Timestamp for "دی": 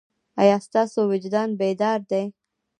2.09-2.23